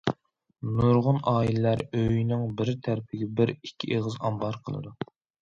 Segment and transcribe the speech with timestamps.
[0.77, 4.97] نۇرغۇن ئائىلىلەر ئۆينىڭ بىر تەرىپىگە بىر، ئىككى ئېغىز ئامبار قىلىدۇ.